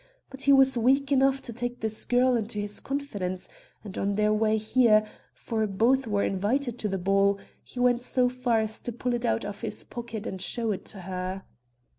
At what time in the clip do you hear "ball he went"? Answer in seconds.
6.97-8.01